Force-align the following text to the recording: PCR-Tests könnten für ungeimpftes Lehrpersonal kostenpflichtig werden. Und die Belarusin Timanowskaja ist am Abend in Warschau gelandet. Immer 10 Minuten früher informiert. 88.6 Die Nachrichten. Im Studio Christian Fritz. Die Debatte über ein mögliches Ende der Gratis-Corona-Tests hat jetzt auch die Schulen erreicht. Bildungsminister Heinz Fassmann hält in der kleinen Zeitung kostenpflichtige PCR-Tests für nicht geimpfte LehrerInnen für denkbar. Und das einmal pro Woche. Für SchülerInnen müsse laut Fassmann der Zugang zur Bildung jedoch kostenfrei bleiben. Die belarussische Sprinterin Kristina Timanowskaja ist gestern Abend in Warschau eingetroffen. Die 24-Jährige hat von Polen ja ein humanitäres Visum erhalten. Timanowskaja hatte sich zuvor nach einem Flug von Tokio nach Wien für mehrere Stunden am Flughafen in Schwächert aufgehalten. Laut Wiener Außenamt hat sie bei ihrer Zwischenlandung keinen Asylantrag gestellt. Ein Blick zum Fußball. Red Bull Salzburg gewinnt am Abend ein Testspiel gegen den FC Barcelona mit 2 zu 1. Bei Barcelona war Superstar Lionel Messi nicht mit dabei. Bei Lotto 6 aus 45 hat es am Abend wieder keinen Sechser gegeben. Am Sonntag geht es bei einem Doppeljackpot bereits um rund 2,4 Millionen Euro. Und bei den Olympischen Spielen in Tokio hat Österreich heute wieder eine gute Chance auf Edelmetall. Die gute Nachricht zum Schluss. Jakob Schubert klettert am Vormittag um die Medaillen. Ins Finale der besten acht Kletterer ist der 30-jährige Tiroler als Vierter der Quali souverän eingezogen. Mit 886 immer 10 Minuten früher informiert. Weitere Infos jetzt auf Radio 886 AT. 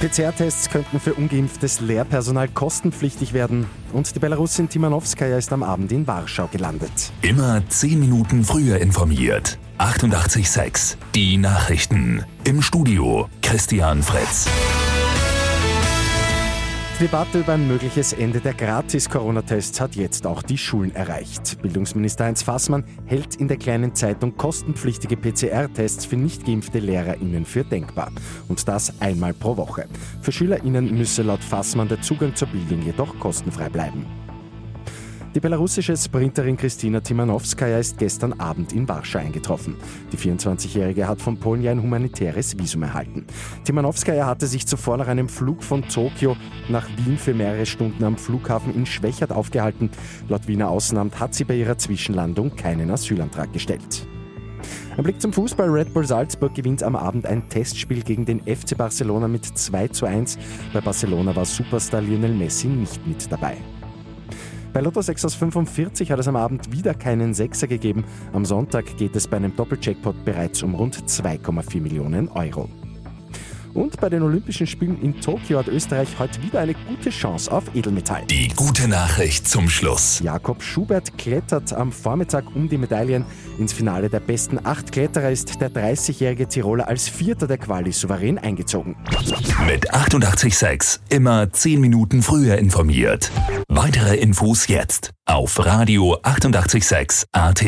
PCR-Tests 0.00 0.70
könnten 0.70 1.00
für 1.00 1.14
ungeimpftes 1.14 1.80
Lehrpersonal 1.80 2.48
kostenpflichtig 2.48 3.32
werden. 3.32 3.66
Und 3.92 4.14
die 4.14 4.18
Belarusin 4.18 4.68
Timanowskaja 4.68 5.38
ist 5.38 5.52
am 5.52 5.62
Abend 5.62 5.90
in 5.92 6.06
Warschau 6.06 6.48
gelandet. 6.48 7.12
Immer 7.22 7.62
10 7.68 7.98
Minuten 7.98 8.44
früher 8.44 8.78
informiert. 8.78 9.58
88.6 9.78 10.96
Die 11.14 11.36
Nachrichten. 11.36 12.24
Im 12.44 12.62
Studio 12.62 13.28
Christian 13.42 14.02
Fritz. 14.02 14.48
Die 16.96 17.04
Debatte 17.04 17.40
über 17.40 17.52
ein 17.52 17.68
mögliches 17.68 18.14
Ende 18.14 18.40
der 18.40 18.54
Gratis-Corona-Tests 18.54 19.82
hat 19.82 19.96
jetzt 19.96 20.26
auch 20.26 20.40
die 20.40 20.56
Schulen 20.56 20.94
erreicht. 20.94 21.60
Bildungsminister 21.60 22.24
Heinz 22.24 22.42
Fassmann 22.42 22.84
hält 23.04 23.36
in 23.36 23.48
der 23.48 23.58
kleinen 23.58 23.94
Zeitung 23.94 24.34
kostenpflichtige 24.38 25.18
PCR-Tests 25.18 26.06
für 26.06 26.16
nicht 26.16 26.46
geimpfte 26.46 26.78
LehrerInnen 26.78 27.44
für 27.44 27.64
denkbar. 27.64 28.10
Und 28.48 28.66
das 28.66 28.98
einmal 29.02 29.34
pro 29.34 29.58
Woche. 29.58 29.88
Für 30.22 30.32
SchülerInnen 30.32 30.96
müsse 30.96 31.22
laut 31.22 31.44
Fassmann 31.44 31.88
der 31.88 32.00
Zugang 32.00 32.34
zur 32.34 32.48
Bildung 32.48 32.80
jedoch 32.80 33.18
kostenfrei 33.18 33.68
bleiben. 33.68 34.06
Die 35.36 35.40
belarussische 35.40 35.94
Sprinterin 35.98 36.56
Kristina 36.56 37.00
Timanowskaja 37.00 37.76
ist 37.76 37.98
gestern 37.98 38.40
Abend 38.40 38.72
in 38.72 38.88
Warschau 38.88 39.18
eingetroffen. 39.18 39.76
Die 40.10 40.16
24-Jährige 40.16 41.06
hat 41.06 41.20
von 41.20 41.38
Polen 41.38 41.62
ja 41.62 41.72
ein 41.72 41.82
humanitäres 41.82 42.58
Visum 42.58 42.84
erhalten. 42.84 43.26
Timanowskaja 43.64 44.24
hatte 44.24 44.46
sich 44.46 44.66
zuvor 44.66 44.96
nach 44.96 45.08
einem 45.08 45.28
Flug 45.28 45.62
von 45.62 45.86
Tokio 45.86 46.38
nach 46.70 46.88
Wien 47.04 47.18
für 47.18 47.34
mehrere 47.34 47.66
Stunden 47.66 48.02
am 48.04 48.16
Flughafen 48.16 48.74
in 48.74 48.86
Schwächert 48.86 49.30
aufgehalten. 49.30 49.90
Laut 50.30 50.48
Wiener 50.48 50.70
Außenamt 50.70 51.20
hat 51.20 51.34
sie 51.34 51.44
bei 51.44 51.56
ihrer 51.56 51.76
Zwischenlandung 51.76 52.56
keinen 52.56 52.90
Asylantrag 52.90 53.52
gestellt. 53.52 54.08
Ein 54.96 55.04
Blick 55.04 55.20
zum 55.20 55.34
Fußball. 55.34 55.68
Red 55.68 55.92
Bull 55.92 56.06
Salzburg 56.06 56.54
gewinnt 56.54 56.82
am 56.82 56.96
Abend 56.96 57.26
ein 57.26 57.46
Testspiel 57.50 58.02
gegen 58.02 58.24
den 58.24 58.40
FC 58.40 58.74
Barcelona 58.74 59.28
mit 59.28 59.44
2 59.44 59.88
zu 59.88 60.06
1. 60.06 60.38
Bei 60.72 60.80
Barcelona 60.80 61.36
war 61.36 61.44
Superstar 61.44 62.00
Lionel 62.00 62.32
Messi 62.32 62.68
nicht 62.68 63.06
mit 63.06 63.30
dabei. 63.30 63.58
Bei 64.76 64.82
Lotto 64.82 65.00
6 65.00 65.24
aus 65.24 65.34
45 65.36 66.10
hat 66.10 66.18
es 66.18 66.28
am 66.28 66.36
Abend 66.36 66.70
wieder 66.70 66.92
keinen 66.92 67.32
Sechser 67.32 67.66
gegeben. 67.66 68.04
Am 68.34 68.44
Sonntag 68.44 68.98
geht 68.98 69.16
es 69.16 69.26
bei 69.26 69.38
einem 69.38 69.56
Doppeljackpot 69.56 70.22
bereits 70.26 70.62
um 70.62 70.74
rund 70.74 70.94
2,4 70.94 71.80
Millionen 71.80 72.28
Euro. 72.28 72.68
Und 73.76 74.00
bei 74.00 74.08
den 74.08 74.22
Olympischen 74.22 74.66
Spielen 74.66 75.00
in 75.02 75.20
Tokio 75.20 75.58
hat 75.58 75.68
Österreich 75.68 76.08
heute 76.18 76.42
wieder 76.42 76.60
eine 76.60 76.72
gute 76.72 77.10
Chance 77.10 77.52
auf 77.52 77.64
Edelmetall. 77.74 78.24
Die 78.30 78.48
gute 78.48 78.88
Nachricht 78.88 79.46
zum 79.46 79.68
Schluss. 79.68 80.20
Jakob 80.20 80.62
Schubert 80.62 81.18
klettert 81.18 81.74
am 81.74 81.92
Vormittag 81.92 82.44
um 82.54 82.70
die 82.70 82.78
Medaillen. 82.78 83.26
Ins 83.58 83.74
Finale 83.74 84.08
der 84.08 84.20
besten 84.20 84.58
acht 84.64 84.92
Kletterer 84.92 85.30
ist 85.30 85.60
der 85.60 85.70
30-jährige 85.70 86.48
Tiroler 86.48 86.88
als 86.88 87.06
Vierter 87.06 87.46
der 87.46 87.58
Quali 87.58 87.92
souverän 87.92 88.38
eingezogen. 88.38 88.96
Mit 89.66 89.92
886 89.92 91.02
immer 91.10 91.52
10 91.52 91.78
Minuten 91.78 92.22
früher 92.22 92.56
informiert. 92.56 93.30
Weitere 93.68 94.16
Infos 94.16 94.68
jetzt 94.68 95.10
auf 95.26 95.62
Radio 95.66 96.16
886 96.22 97.26
AT. 97.32 97.62